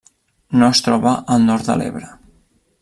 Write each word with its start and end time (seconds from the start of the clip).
No 0.61 0.69
es 0.75 0.81
troba 0.87 1.13
al 1.37 1.47
nord 1.51 1.69
de 1.73 1.77
l'Ebre. 1.83 2.07